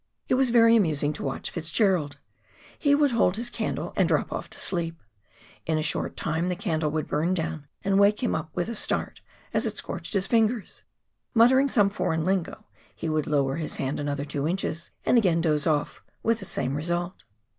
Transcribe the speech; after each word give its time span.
It 0.27 0.33
was 0.33 0.49
very 0.49 0.75
amusing 0.75 1.13
to 1.13 1.21
watcli 1.21 1.51
Fitzgerald; 1.51 2.17
lie 2.83 2.95
would 2.95 3.11
liold 3.11 3.35
his 3.35 3.51
candle 3.51 3.93
and 3.95 4.07
drop 4.09 4.33
off 4.33 4.49
to 4.49 4.59
sleep; 4.59 4.99
in 5.67 5.77
a 5.77 5.83
short 5.83 6.17
time 6.17 6.47
the 6.47 6.55
candle 6.55 6.89
would 6.89 7.07
bum 7.07 7.35
down 7.35 7.67
and 7.83 7.99
wake 7.99 8.23
him 8.23 8.33
up 8.33 8.49
with 8.55 8.67
a 8.67 8.73
start, 8.73 9.21
as 9.53 9.67
it 9.67 9.77
scorched 9.77 10.13
his 10.15 10.25
fingers; 10.25 10.83
muttering 11.35 11.67
some" 11.67 11.89
foreign 11.91 12.25
lingo" 12.25 12.65
he 12.95 13.09
would 13.09 13.27
lower 13.27 13.57
his 13.57 13.75
hand 13.77 13.99
another 13.99 14.25
two 14.25 14.47
inches, 14.47 14.89
and 15.05 15.19
again 15.19 15.39
doze 15.39 15.67
off, 15.67 16.01
with 16.23 16.39
the 16.39 16.45
same 16.45 16.73
result 16.73 17.23